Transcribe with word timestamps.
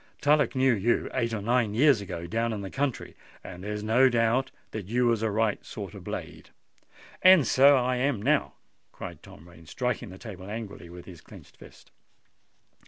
Tullock 0.19 0.55
knew 0.55 0.73
you 0.73 1.11
eight 1.13 1.31
or 1.31 1.43
nine 1.43 1.75
years 1.75 2.01
ago 2.01 2.25
down 2.25 2.53
in 2.53 2.61
the 2.61 2.71
country; 2.71 3.15
and 3.43 3.63
there's 3.63 3.83
no 3.83 4.09
doubt 4.09 4.49
that 4.71 4.87
you 4.87 5.05
was 5.05 5.19
then 5.21 5.27
a 5.27 5.31
right 5.31 5.63
sort 5.63 5.93
of 5.93 6.03
blade." 6.05 6.49
"And 7.21 7.45
so 7.45 7.77
I 7.77 7.97
am 7.97 8.19
now!" 8.19 8.53
cried 8.91 9.21
Tom 9.21 9.47
Rain, 9.47 9.67
striking 9.67 10.09
the 10.09 10.17
table 10.17 10.49
angrily 10.49 10.89
with 10.89 11.05
his 11.05 11.21
clenched 11.21 11.55
fist. 11.55 11.91